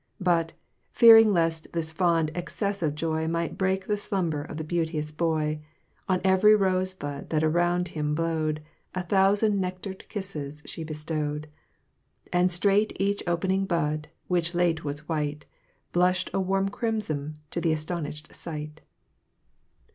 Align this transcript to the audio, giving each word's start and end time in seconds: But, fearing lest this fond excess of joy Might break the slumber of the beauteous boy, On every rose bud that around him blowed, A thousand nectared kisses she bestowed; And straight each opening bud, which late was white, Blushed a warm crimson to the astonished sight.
But, 0.19 0.53
fearing 0.89 1.31
lest 1.31 1.71
this 1.73 1.91
fond 1.91 2.31
excess 2.33 2.81
of 2.81 2.95
joy 2.95 3.27
Might 3.27 3.55
break 3.55 3.85
the 3.85 3.99
slumber 3.99 4.41
of 4.41 4.57
the 4.57 4.63
beauteous 4.63 5.11
boy, 5.11 5.59
On 6.09 6.19
every 6.23 6.55
rose 6.55 6.95
bud 6.95 7.29
that 7.29 7.43
around 7.43 7.89
him 7.89 8.15
blowed, 8.15 8.63
A 8.95 9.03
thousand 9.03 9.61
nectared 9.61 10.09
kisses 10.09 10.63
she 10.65 10.83
bestowed; 10.83 11.47
And 12.33 12.51
straight 12.51 12.99
each 12.99 13.21
opening 13.27 13.67
bud, 13.67 14.07
which 14.27 14.55
late 14.55 14.83
was 14.83 15.07
white, 15.07 15.45
Blushed 15.93 16.31
a 16.33 16.39
warm 16.39 16.69
crimson 16.69 17.37
to 17.51 17.61
the 17.61 17.71
astonished 17.71 18.33
sight. 18.33 18.81